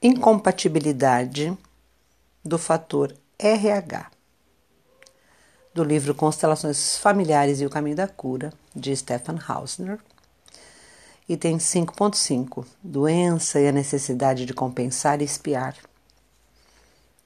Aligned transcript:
Incompatibilidade 0.00 1.58
do 2.44 2.56
fator 2.56 3.12
RH, 3.36 4.08
do 5.74 5.82
livro 5.82 6.14
Constelações 6.14 6.96
Familiares 6.98 7.60
e 7.60 7.66
o 7.66 7.70
Caminho 7.70 7.96
da 7.96 8.06
Cura, 8.06 8.52
de 8.72 8.94
Stefan 8.94 9.40
Hausner. 9.44 9.98
Item 11.28 11.58
5.5 11.58 12.64
Doença 12.80 13.58
e 13.58 13.66
a 13.66 13.72
necessidade 13.72 14.46
de 14.46 14.54
compensar 14.54 15.20
e 15.20 15.24
espiar. 15.24 15.74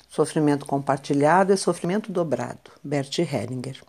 Sofrimento 0.08 0.64
compartilhado 0.64 1.52
é 1.52 1.56
sofrimento 1.56 2.10
dobrado. 2.10 2.70
Bert 2.82 3.18
Hellinger. 3.18 3.84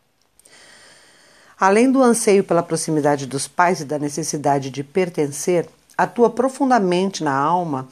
Além 1.58 1.90
do 1.90 2.04
anseio 2.04 2.44
pela 2.44 2.62
proximidade 2.62 3.28
dos 3.28 3.48
pais 3.48 3.80
e 3.80 3.86
da 3.86 3.98
necessidade 3.98 4.70
de 4.70 4.84
pertencer, 4.84 5.70
atua 5.98 6.30
profundamente 6.30 7.24
na 7.24 7.34
alma 7.34 7.88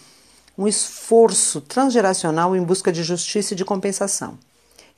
um 0.57 0.67
esforço 0.67 1.61
transgeracional 1.61 2.55
em 2.55 2.63
busca 2.63 2.91
de 2.91 3.03
justiça 3.03 3.53
e 3.53 3.57
de 3.57 3.65
compensação. 3.65 4.37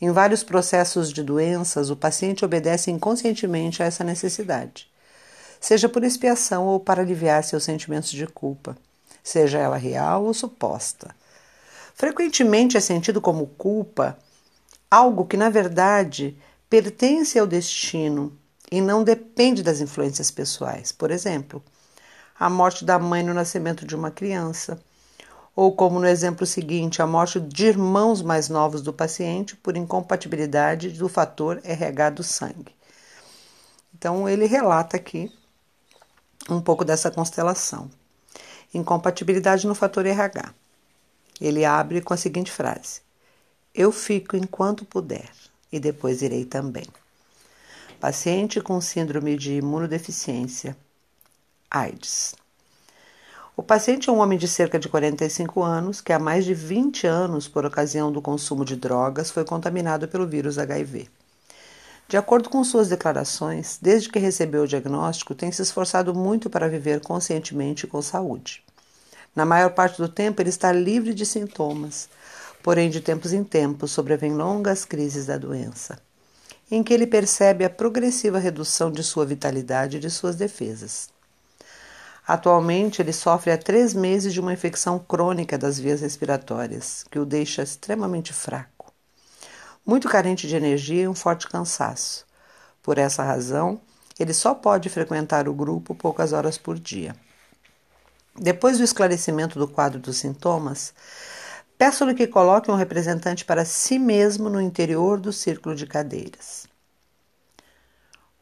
Em 0.02 0.12
vários 0.12 0.44
processos 0.44 1.12
de 1.12 1.24
doenças, 1.24 1.90
o 1.90 1.96
paciente 1.96 2.44
obedece 2.44 2.92
inconscientemente 2.92 3.82
a 3.82 3.86
essa 3.86 4.04
necessidade, 4.04 4.90
seja 5.62 5.88
por 5.88 6.04
expiação 6.04 6.66
ou 6.66 6.80
para 6.80 7.02
aliviar 7.02 7.44
seus 7.44 7.64
sentimentos 7.64 8.12
de 8.12 8.28
culpa, 8.28 8.76
seja 9.24 9.60
ela 9.60 9.78
real 9.78 10.26
ou 10.26 10.34
suposta. 10.34 11.16
Frequentemente 11.96 12.76
é 12.76 12.80
sentido 12.80 13.22
como 13.22 13.48
culpa 13.48 14.18
algo 14.90 15.26
que, 15.26 15.38
na 15.38 15.50
verdade, 15.50 16.38
pertence 16.70 17.40
ao 17.40 17.48
destino 17.48 18.38
e 18.72 18.82
não 18.82 19.04
depende 19.04 19.64
das 19.64 19.80
influências 19.80 20.30
pessoais. 20.30 20.92
Por 20.92 21.12
exemplo, 21.12 21.64
a 22.38 22.50
morte 22.50 22.84
da 22.84 23.00
mãe 23.00 23.24
no 23.24 23.34
nascimento 23.34 23.86
de 23.86 23.96
uma 23.96 24.12
criança 24.12 24.80
ou 25.56 25.76
como 25.76 26.00
no 26.00 26.08
exemplo 26.08 26.46
seguinte, 26.46 27.02
a 27.02 27.08
morte 27.08 27.40
de 27.40 27.68
irmãos 27.68 28.22
mais 28.22 28.50
novos 28.50 28.82
do 28.82 28.92
paciente 28.92 29.56
por 29.56 29.78
incompatibilidade 29.78 30.90
do 30.90 31.08
fator 31.08 31.62
RH 31.64 32.10
do 32.10 32.24
sangue. 32.24 32.76
Então, 33.94 34.28
ele 34.28 34.46
relata 34.46 34.98
aqui 34.98 35.32
um 36.50 36.60
pouco 36.60 36.84
dessa 36.84 37.12
constelação. 37.12 37.90
Incompatibilidade 38.74 39.68
no 39.68 39.76
fator 39.76 40.06
RH. 40.06 40.54
Ele 41.40 41.64
abre 41.64 42.02
com 42.02 42.14
a 42.14 42.18
seguinte 42.18 42.52
frase: 42.52 43.02
Eu 43.74 43.92
fico 43.92 44.36
enquanto 44.36 44.86
puder 44.86 45.30
e 45.72 45.80
depois 45.80 46.22
irei 46.22 46.46
também. 46.46 46.86
Paciente 48.00 48.60
com 48.60 48.82
síndrome 48.82 49.38
de 49.38 49.54
imunodeficiência, 49.54 50.76
AIDS. 51.70 52.36
O 53.56 53.62
paciente 53.62 54.10
é 54.10 54.12
um 54.12 54.18
homem 54.18 54.36
de 54.36 54.48
cerca 54.48 54.80
de 54.80 54.90
45 54.90 55.62
anos 55.62 56.02
que 56.02 56.12
há 56.12 56.18
mais 56.18 56.44
de 56.44 56.56
20 56.56 57.06
anos, 57.06 57.48
por 57.48 57.64
ocasião 57.64 58.12
do 58.12 58.20
consumo 58.20 58.66
de 58.66 58.76
drogas, 58.76 59.30
foi 59.30 59.46
contaminado 59.46 60.08
pelo 60.08 60.26
vírus 60.28 60.58
HIV. 60.58 61.08
De 62.08 62.18
acordo 62.18 62.50
com 62.50 62.64
suas 62.64 62.90
declarações, 62.90 63.78
desde 63.80 64.10
que 64.10 64.18
recebeu 64.18 64.64
o 64.64 64.68
diagnóstico, 64.68 65.36
tem 65.36 65.52
se 65.52 65.62
esforçado 65.62 66.16
muito 66.16 66.50
para 66.50 66.68
viver 66.68 67.00
conscientemente 67.02 67.86
e 67.86 67.88
com 67.88 68.02
saúde. 68.02 68.64
Na 69.36 69.46
maior 69.46 69.70
parte 69.70 70.02
do 70.02 70.10
tempo, 70.10 70.42
ele 70.42 70.50
está 70.50 70.72
livre 70.72 71.14
de 71.14 71.24
sintomas, 71.24 72.10
porém, 72.64 72.90
de 72.90 73.02
tempos 73.02 73.34
em 73.34 73.44
tempos, 73.44 73.92
sobrevêm 73.92 74.34
longas 74.34 74.84
crises 74.84 75.28
da 75.28 75.38
doença, 75.38 76.00
em 76.72 76.82
que 76.82 76.92
ele 76.92 77.06
percebe 77.06 77.64
a 77.64 77.70
progressiva 77.70 78.40
redução 78.40 78.92
de 78.92 79.04
sua 79.04 79.28
vitalidade 79.28 79.98
e 79.98 80.00
de 80.00 80.10
suas 80.10 80.36
defesas. 80.36 81.13
Atualmente, 82.26 83.02
ele 83.02 83.12
sofre 83.12 83.52
há 83.52 83.58
três 83.58 83.94
meses 83.94 84.34
de 84.34 84.40
uma 84.40 84.54
infecção 84.54 84.98
crônica 84.98 85.58
das 85.58 85.78
vias 85.78 86.00
respiratórias, 86.00 87.04
que 87.12 87.20
o 87.20 87.26
deixa 87.26 87.62
extremamente 87.62 88.32
fraco. 88.32 88.94
Muito 89.86 90.08
carente 90.08 90.48
de 90.48 90.56
energia 90.56 91.04
e 91.04 91.08
um 91.08 91.14
forte 91.14 91.50
cansaço. 91.50 92.26
Por 92.82 92.98
essa 92.98 93.24
razão, 93.24 93.82
ele 94.18 94.34
só 94.34 94.56
pode 94.56 94.90
frequentar 94.90 95.50
o 95.50 95.54
grupo 95.54 95.94
poucas 95.94 96.32
horas 96.32 96.58
por 96.58 96.80
dia. 96.80 97.14
Depois 98.40 98.78
do 98.78 98.84
esclarecimento 98.84 99.60
do 99.60 99.68
quadro 99.68 100.00
dos 100.00 100.18
sintomas, 100.18 100.94
peço-lhe 101.78 102.14
que 102.14 102.26
coloque 102.26 102.72
um 102.72 102.76
representante 102.76 103.44
para 103.44 103.66
si 103.66 104.00
mesmo 104.00 104.50
no 104.50 104.62
interior 104.62 105.20
do 105.20 105.34
círculo 105.34 105.76
de 105.76 105.86
cadeiras. 105.86 106.73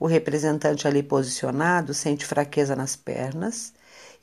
O 0.02 0.08
representante 0.08 0.88
ali 0.88 1.04
posicionado 1.04 1.94
sente 1.94 2.26
fraqueza 2.26 2.76
nas 2.76 2.96
pernas 2.96 3.72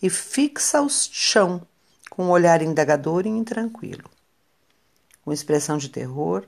e 0.03 0.11
fixa 0.11 0.83
o 0.83 0.89
chão 0.91 1.63
com 2.11 2.25
um 2.25 2.31
olhar 2.31 2.61
indagador 2.63 3.25
e 3.27 3.29
intranquilo. 3.29 4.11
Com 5.25 5.33
expressão 5.33 5.79
de 5.79 5.89
terror, 5.89 6.45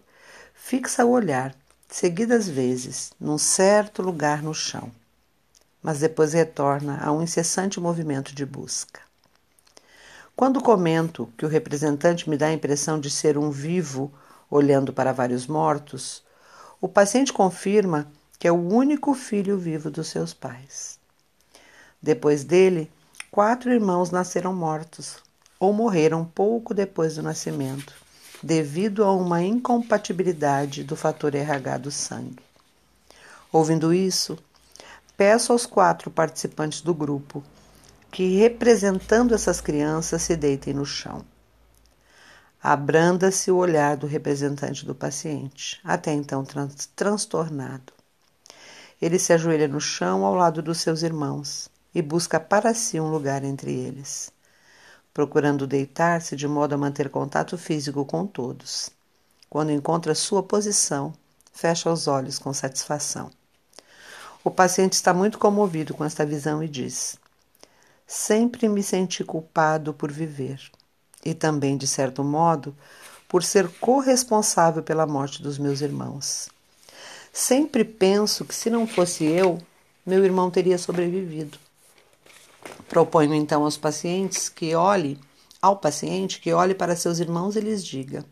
fixa 0.52 1.06
o 1.06 1.10
olhar, 1.10 1.54
seguidas 1.86 2.48
vezes, 2.48 3.12
num 3.20 3.38
certo 3.38 4.02
lugar 4.02 4.42
no 4.42 4.52
chão, 4.52 4.90
mas 5.80 6.00
depois 6.00 6.32
retorna 6.32 6.98
a 7.00 7.12
um 7.12 7.22
incessante 7.22 7.78
movimento 7.78 8.34
de 8.34 8.44
busca. 8.44 9.00
Quando 10.34 10.60
comento 10.60 11.32
que 11.38 11.46
o 11.46 11.48
representante 11.48 12.28
me 12.28 12.36
dá 12.36 12.46
a 12.46 12.52
impressão 12.52 12.98
de 12.98 13.08
ser 13.08 13.38
um 13.38 13.48
vivo 13.48 14.12
olhando 14.50 14.92
para 14.92 15.12
vários 15.12 15.46
mortos, 15.46 16.20
o 16.80 16.88
paciente 16.88 17.32
confirma 17.32 18.10
que 18.40 18.48
é 18.48 18.52
o 18.52 18.56
único 18.56 19.12
filho 19.12 19.58
vivo 19.58 19.90
dos 19.90 20.08
seus 20.08 20.32
pais. 20.32 20.98
Depois 22.00 22.42
dele, 22.42 22.90
quatro 23.30 23.70
irmãos 23.70 24.10
nasceram 24.10 24.54
mortos 24.54 25.18
ou 25.58 25.74
morreram 25.74 26.24
pouco 26.24 26.72
depois 26.72 27.16
do 27.16 27.22
nascimento, 27.22 27.92
devido 28.42 29.04
a 29.04 29.12
uma 29.12 29.42
incompatibilidade 29.42 30.82
do 30.82 30.96
fator 30.96 31.34
RH 31.34 31.76
do 31.76 31.90
sangue. 31.90 32.42
Ouvindo 33.52 33.92
isso, 33.92 34.38
peço 35.18 35.52
aos 35.52 35.66
quatro 35.66 36.10
participantes 36.10 36.80
do 36.80 36.94
grupo 36.94 37.44
que, 38.10 38.38
representando 38.38 39.34
essas 39.34 39.60
crianças, 39.60 40.22
se 40.22 40.34
deitem 40.34 40.72
no 40.72 40.86
chão. 40.86 41.22
Abranda-se 42.62 43.50
o 43.50 43.56
olhar 43.56 43.98
do 43.98 44.06
representante 44.06 44.86
do 44.86 44.94
paciente, 44.94 45.78
até 45.84 46.14
então 46.14 46.42
transtornado. 46.96 47.99
Ele 49.00 49.18
se 49.18 49.32
ajoelha 49.32 49.66
no 49.66 49.80
chão 49.80 50.24
ao 50.24 50.34
lado 50.34 50.60
dos 50.60 50.80
seus 50.80 51.02
irmãos 51.02 51.70
e 51.94 52.02
busca 52.02 52.38
para 52.38 52.74
si 52.74 53.00
um 53.00 53.10
lugar 53.10 53.42
entre 53.44 53.72
eles, 53.72 54.32
procurando 55.14 55.66
deitar-se 55.66 56.36
de 56.36 56.46
modo 56.46 56.74
a 56.74 56.78
manter 56.78 57.08
contato 57.08 57.56
físico 57.56 58.04
com 58.04 58.26
todos. 58.26 58.90
Quando 59.48 59.72
encontra 59.72 60.14
sua 60.14 60.42
posição, 60.42 61.12
fecha 61.52 61.90
os 61.90 62.06
olhos 62.06 62.38
com 62.38 62.52
satisfação. 62.52 63.30
O 64.44 64.50
paciente 64.50 64.94
está 64.94 65.12
muito 65.12 65.38
comovido 65.38 65.94
com 65.94 66.04
esta 66.04 66.24
visão 66.24 66.62
e 66.62 66.68
diz: 66.68 67.18
Sempre 68.06 68.68
me 68.68 68.82
senti 68.82 69.24
culpado 69.24 69.92
por 69.92 70.10
viver 70.10 70.70
e 71.24 71.34
também, 71.34 71.76
de 71.76 71.86
certo 71.86 72.24
modo, 72.24 72.74
por 73.28 73.42
ser 73.42 73.68
corresponsável 73.78 74.82
pela 74.82 75.06
morte 75.06 75.42
dos 75.42 75.58
meus 75.58 75.80
irmãos. 75.80 76.48
Sempre 77.32 77.84
penso 77.84 78.44
que 78.44 78.54
se 78.54 78.68
não 78.68 78.86
fosse 78.86 79.24
eu, 79.24 79.58
meu 80.04 80.24
irmão 80.24 80.50
teria 80.50 80.76
sobrevivido. 80.76 81.58
Proponho 82.88 83.34
então 83.34 83.62
aos 83.62 83.76
pacientes 83.76 84.48
que 84.48 84.74
olhe, 84.74 85.18
ao 85.62 85.76
paciente 85.76 86.40
que 86.40 86.52
olhe 86.52 86.74
para 86.74 86.96
seus 86.96 87.20
irmãos 87.20 87.54
e 87.54 87.60
lhes 87.60 87.84
diga: 87.84 88.24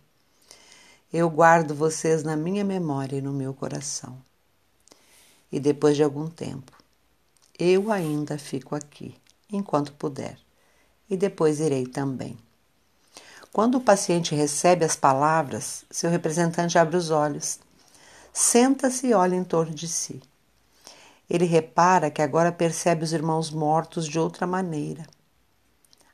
Eu 1.12 1.30
guardo 1.30 1.74
vocês 1.74 2.24
na 2.24 2.36
minha 2.36 2.64
memória 2.64 3.16
e 3.16 3.22
no 3.22 3.32
meu 3.32 3.54
coração. 3.54 4.18
E 5.50 5.60
depois 5.60 5.96
de 5.96 6.02
algum 6.02 6.28
tempo, 6.28 6.72
eu 7.58 7.90
ainda 7.92 8.36
fico 8.36 8.74
aqui, 8.74 9.14
enquanto 9.50 9.92
puder, 9.92 10.36
e 11.08 11.16
depois 11.16 11.60
irei 11.60 11.86
também. 11.86 12.36
Quando 13.52 13.76
o 13.76 13.80
paciente 13.80 14.34
recebe 14.34 14.84
as 14.84 14.94
palavras, 14.94 15.84
seu 15.90 16.10
representante 16.10 16.78
abre 16.78 16.96
os 16.96 17.10
olhos 17.10 17.58
Senta-se 18.32 19.08
e 19.08 19.14
olha 19.14 19.34
em 19.34 19.44
torno 19.44 19.74
de 19.74 19.88
si. 19.88 20.22
Ele 21.28 21.44
repara 21.44 22.10
que 22.10 22.22
agora 22.22 22.50
percebe 22.50 23.04
os 23.04 23.12
irmãos 23.12 23.50
mortos 23.50 24.06
de 24.06 24.18
outra 24.18 24.46
maneira. 24.46 25.06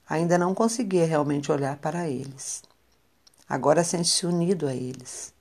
Ainda 0.09 0.37
não 0.37 0.55
conseguia 0.55 1.07
realmente 1.07 1.53
olhar 1.53 1.77
para 1.77 2.09
eles. 2.09 2.63
Agora 3.49 3.85
sente-se 3.85 4.27
unido 4.27 4.67
a 4.67 4.75
eles, 4.75 5.33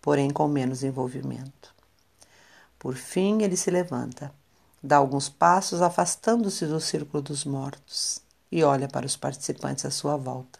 porém 0.00 0.30
com 0.30 0.48
menos 0.48 0.82
envolvimento. 0.82 1.74
Por 2.78 2.94
fim, 2.94 3.42
ele 3.42 3.56
se 3.56 3.70
levanta, 3.70 4.32
dá 4.82 4.96
alguns 4.96 5.28
passos 5.28 5.82
afastando-se 5.82 6.64
do 6.66 6.80
círculo 6.80 7.22
dos 7.22 7.44
mortos 7.44 8.20
e 8.50 8.62
olha 8.62 8.88
para 8.88 9.04
os 9.04 9.16
participantes 9.16 9.84
à 9.84 9.90
sua 9.90 10.16
volta. 10.16 10.58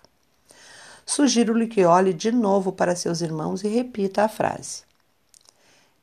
Sugiro-lhe 1.07 1.69
que 1.69 1.85
olhe 1.85 2.13
de 2.13 2.31
novo 2.31 2.73
para 2.73 2.97
seus 2.97 3.21
irmãos 3.21 3.65
e 3.65 3.69
repita 3.69 4.25
a 4.25 4.29
frase: 4.29 4.83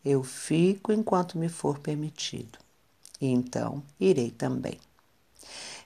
eu 0.06 0.24
fico 0.24 0.94
enquanto 0.94 1.38
me 1.38 1.50
for 1.50 1.80
permitido, 1.80 2.60
e 3.20 3.28
então 3.28 3.82
irei 4.00 4.30
também. 4.30 4.80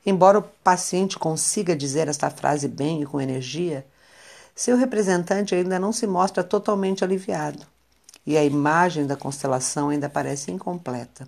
Embora 0.06 0.40
o 0.40 0.44
paciente 0.44 1.18
consiga 1.18 1.76
dizer 1.76 2.08
esta 2.08 2.30
frase 2.30 2.68
bem 2.68 3.02
e 3.02 3.06
com 3.06 3.22
energia, 3.22 3.86
seu 4.56 4.76
representante 4.76 5.56
ainda 5.56 5.80
não 5.80 5.94
se 5.94 6.06
mostra 6.06 6.44
totalmente 6.44 7.04
aliviado 7.04 7.66
e 8.26 8.38
a 8.38 8.44
imagem 8.44 9.08
da 9.08 9.16
constelação 9.16 9.90
ainda 9.90 10.10
parece 10.10 10.52
incompleta. 10.52 11.28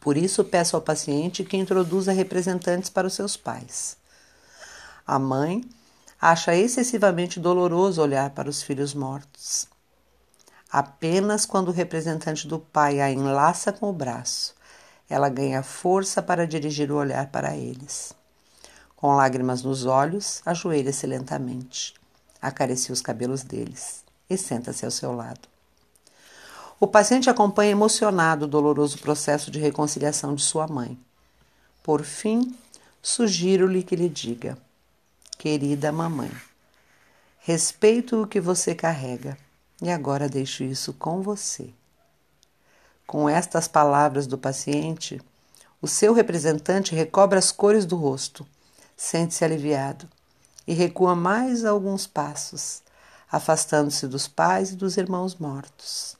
Por 0.00 0.16
isso, 0.16 0.44
peço 0.44 0.76
ao 0.76 0.82
paciente 0.82 1.42
que 1.42 1.56
introduza 1.56 2.12
representantes 2.12 2.88
para 2.88 3.06
os 3.06 3.14
seus 3.14 3.36
pais. 3.36 3.96
A 5.04 5.18
mãe 5.18 5.64
acha 6.20 6.54
excessivamente 6.54 7.40
doloroso 7.40 8.00
olhar 8.00 8.30
para 8.30 8.48
os 8.48 8.62
filhos 8.62 8.94
mortos. 8.94 9.66
Apenas 10.72 11.44
quando 11.44 11.68
o 11.68 11.72
representante 11.72 12.48
do 12.48 12.58
pai 12.58 12.98
a 12.98 13.10
enlaça 13.10 13.70
com 13.70 13.90
o 13.90 13.92
braço, 13.92 14.54
ela 15.06 15.28
ganha 15.28 15.62
força 15.62 16.22
para 16.22 16.46
dirigir 16.46 16.90
o 16.90 16.96
olhar 16.96 17.26
para 17.26 17.54
eles. 17.54 18.14
Com 18.96 19.14
lágrimas 19.14 19.62
nos 19.62 19.84
olhos, 19.84 20.40
ajoelha-se 20.46 21.06
lentamente, 21.06 21.92
acaricia 22.40 22.90
os 22.90 23.02
cabelos 23.02 23.42
deles 23.42 24.02
e 24.30 24.38
senta-se 24.38 24.86
ao 24.86 24.90
seu 24.90 25.12
lado. 25.12 25.46
O 26.80 26.86
paciente 26.86 27.28
acompanha 27.28 27.72
emocionado 27.72 28.46
o 28.46 28.48
doloroso 28.48 28.98
processo 28.98 29.50
de 29.50 29.58
reconciliação 29.58 30.34
de 30.34 30.42
sua 30.42 30.66
mãe. 30.66 30.98
Por 31.82 32.02
fim, 32.02 32.56
sugiro-lhe 33.02 33.82
que 33.82 33.94
lhe 33.94 34.08
diga: 34.08 34.56
Querida 35.36 35.92
mamãe, 35.92 36.32
respeito 37.40 38.22
o 38.22 38.26
que 38.26 38.40
você 38.40 38.74
carrega 38.74 39.36
e 39.82 39.90
agora 39.90 40.28
deixo 40.28 40.62
isso 40.62 40.92
com 40.92 41.20
você. 41.20 41.70
Com 43.04 43.28
estas 43.28 43.66
palavras 43.66 44.28
do 44.28 44.38
paciente, 44.38 45.20
o 45.82 45.88
seu 45.88 46.14
representante 46.14 46.94
recobra 46.94 47.40
as 47.40 47.50
cores 47.50 47.84
do 47.84 47.96
rosto, 47.96 48.46
sente-se 48.96 49.44
aliviado 49.44 50.08
e 50.66 50.72
recua 50.72 51.16
mais 51.16 51.64
alguns 51.64 52.06
passos, 52.06 52.80
afastando-se 53.30 54.06
dos 54.06 54.28
pais 54.28 54.70
e 54.70 54.76
dos 54.76 54.96
irmãos 54.96 55.34
mortos. 55.34 56.16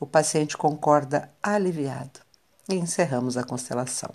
O 0.00 0.06
paciente 0.06 0.56
concorda 0.56 1.30
aliviado 1.42 2.20
e 2.66 2.74
encerramos 2.74 3.36
a 3.36 3.44
constelação. 3.44 4.10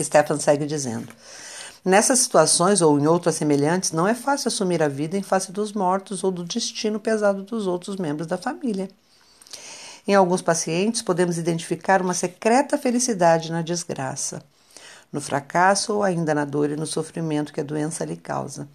Stefan 0.00 0.40
segue 0.40 0.66
dizendo: 0.66 1.12
Nessas 1.88 2.18
situações 2.18 2.82
ou 2.82 3.00
em 3.00 3.06
outras 3.06 3.36
semelhantes, 3.36 3.92
não 3.92 4.06
é 4.06 4.12
fácil 4.14 4.48
assumir 4.48 4.82
a 4.82 4.88
vida 4.88 5.16
em 5.16 5.22
face 5.22 5.50
dos 5.50 5.72
mortos 5.72 6.22
ou 6.22 6.30
do 6.30 6.44
destino 6.44 7.00
pesado 7.00 7.42
dos 7.42 7.66
outros 7.66 7.96
membros 7.96 8.26
da 8.26 8.36
família. 8.36 8.90
Em 10.06 10.14
alguns 10.14 10.42
pacientes, 10.42 11.00
podemos 11.00 11.38
identificar 11.38 12.02
uma 12.02 12.12
secreta 12.12 12.76
felicidade 12.76 13.50
na 13.50 13.62
desgraça, 13.62 14.42
no 15.10 15.18
fracasso 15.18 15.94
ou 15.94 16.02
ainda 16.02 16.34
na 16.34 16.44
dor 16.44 16.68
e 16.68 16.76
no 16.76 16.86
sofrimento 16.86 17.54
que 17.54 17.60
a 17.62 17.64
doença 17.64 18.04
lhe 18.04 18.18
causa. 18.18 18.68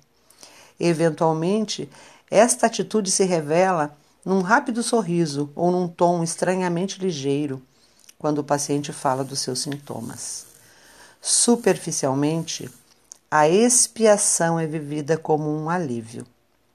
Eventualmente, 0.79 1.87
esta 2.31 2.65
atitude 2.65 3.11
se 3.11 3.25
revela 3.25 3.95
num 4.25 4.41
rápido 4.41 4.81
sorriso 4.81 5.51
ou 5.53 5.71
num 5.71 5.87
tom 5.87 6.23
estranhamente 6.23 6.99
ligeiro 6.99 7.61
quando 8.17 8.39
o 8.39 8.43
paciente 8.43 8.91
fala 8.91 9.23
dos 9.23 9.37
seus 9.37 9.59
sintomas. 9.59 10.47
Superficialmente, 11.21 12.71
a 13.35 13.49
expiação 13.49 14.59
é 14.59 14.67
vivida 14.67 15.17
como 15.17 15.49
um 15.49 15.67
alívio. 15.67 16.23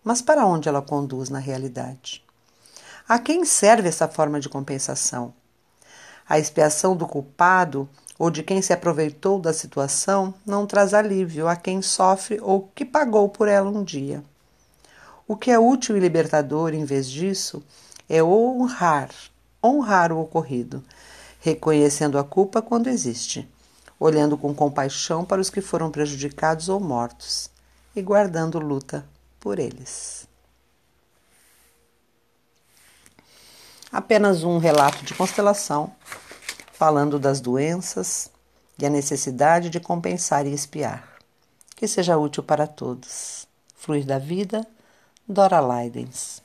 Mas 0.02 0.20
para 0.20 0.44
onde 0.44 0.68
ela 0.68 0.82
conduz 0.82 1.30
na 1.30 1.38
realidade? 1.38 2.20
A 3.08 3.16
quem 3.16 3.44
serve 3.44 3.88
essa 3.88 4.08
forma 4.08 4.40
de 4.40 4.48
compensação? 4.48 5.32
A 6.28 6.36
expiação 6.36 6.96
do 6.96 7.06
culpado 7.06 7.88
ou 8.18 8.28
de 8.28 8.42
quem 8.42 8.60
se 8.60 8.72
aproveitou 8.72 9.38
da 9.38 9.52
situação 9.52 10.34
não 10.44 10.66
traz 10.66 10.94
alívio 10.94 11.46
a 11.46 11.54
quem 11.54 11.80
sofre 11.80 12.40
ou 12.42 12.68
que 12.74 12.84
pagou 12.84 13.28
por 13.28 13.46
ela 13.46 13.70
um 13.70 13.84
dia. 13.84 14.20
O 15.28 15.36
que 15.36 15.52
é 15.52 15.60
útil 15.60 15.96
e 15.96 16.00
libertador, 16.00 16.74
em 16.74 16.84
vez 16.84 17.08
disso, 17.08 17.62
é 18.08 18.20
honrar, 18.20 19.10
honrar 19.64 20.10
o 20.10 20.20
ocorrido, 20.20 20.82
reconhecendo 21.38 22.18
a 22.18 22.24
culpa 22.24 22.60
quando 22.60 22.88
existe, 22.88 23.48
olhando 23.98 24.36
com 24.36 24.54
compaixão 24.54 25.24
para 25.24 25.40
os 25.40 25.50
que 25.50 25.60
foram 25.60 25.90
prejudicados 25.90 26.68
ou 26.68 26.78
mortos 26.78 27.50
e 27.94 28.02
guardando 28.02 28.58
luta 28.58 29.04
por 29.40 29.58
eles. 29.58 30.28
Apenas 33.90 34.44
um 34.44 34.58
relato 34.58 35.04
de 35.04 35.14
constelação, 35.14 35.92
falando 36.72 37.18
das 37.18 37.40
doenças 37.40 38.30
e 38.78 38.86
a 38.86 38.90
necessidade 38.90 39.70
de 39.70 39.80
compensar 39.80 40.46
e 40.46 40.52
espiar. 40.52 41.16
Que 41.74 41.88
seja 41.88 42.18
útil 42.18 42.42
para 42.42 42.66
todos. 42.66 43.46
Fluir 43.74 44.04
da 44.04 44.18
vida 44.18 44.66
Dora 45.26 45.60
Leidens. 45.60 46.42